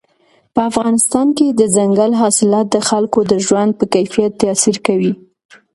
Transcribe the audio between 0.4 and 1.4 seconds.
په افغانستان